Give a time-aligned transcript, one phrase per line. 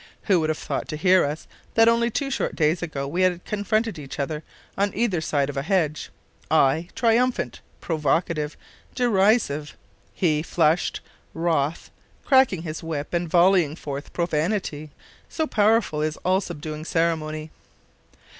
[0.23, 1.45] (Who would have thought, to hear us,
[1.75, 4.41] that only two short days ago we had confronted each other
[4.75, 6.09] on either side of a hedge,
[6.49, 8.57] I triumphant, provocative,
[8.95, 9.77] derisive;
[10.15, 11.01] he flushed,
[11.35, 11.91] wroth,
[12.25, 14.89] cracking his whip, and volleying forth profanity?
[15.29, 17.51] So powerful is all subduing ceremony!)